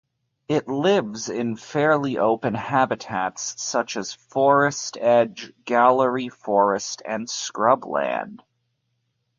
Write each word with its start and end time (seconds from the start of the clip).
It 0.47 0.67
lives 0.67 1.29
in 1.29 1.55
fairly 1.55 2.17
open 2.17 2.55
habitats 2.55 3.61
such 3.61 3.97
as 3.97 4.15
forest 4.15 4.97
edge, 4.99 5.53
gallery 5.63 6.27
forest 6.29 7.03
and 7.05 7.27
scrubland. 7.29 8.39